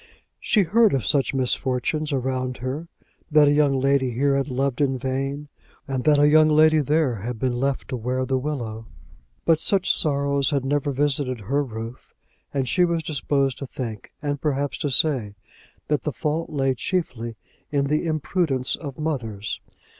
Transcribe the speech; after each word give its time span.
She 0.39 0.63
heard 0.63 0.95
of 0.95 1.05
such 1.05 1.31
misfortunes 1.35 2.11
around 2.11 2.57
her, 2.57 2.87
that 3.29 3.47
a 3.47 3.51
young 3.53 3.79
lady 3.79 4.09
here 4.09 4.35
had 4.35 4.47
loved 4.49 4.81
in 4.81 4.97
vain, 4.97 5.47
and 5.87 6.05
that 6.05 6.17
a 6.17 6.27
young 6.27 6.49
lady 6.49 6.79
there 6.79 7.17
had 7.17 7.37
been 7.37 7.59
left 7.59 7.89
to 7.89 7.95
wear 7.97 8.25
the 8.25 8.39
willow; 8.39 8.87
but 9.45 9.59
such 9.59 9.93
sorrows 9.93 10.49
had 10.49 10.65
never 10.65 10.91
visited 10.91 11.41
her 11.41 11.63
roof, 11.63 12.15
and 12.51 12.67
she 12.67 12.83
was 12.83 13.03
disposed 13.03 13.59
to 13.59 13.67
think, 13.67 14.11
and 14.23 14.41
perhaps 14.41 14.79
to 14.79 14.89
say, 14.89 15.35
that 15.87 16.01
the 16.01 16.11
fault 16.11 16.49
lay 16.49 16.73
chiefly 16.73 17.35
in 17.71 17.85
the 17.85 18.07
imprudence 18.07 18.75
of 18.75 18.97
mothers. 18.97 19.59